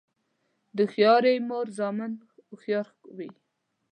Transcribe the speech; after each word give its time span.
د 0.75 0.77
هوښیارې 0.85 1.33
مور 1.47 1.67
زامن 1.77 2.11
هوښیار 2.49 2.87
وي. 3.17 3.29